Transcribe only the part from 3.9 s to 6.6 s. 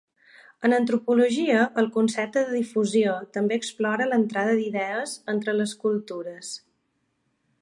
l'entrada d'idees entre les cultures.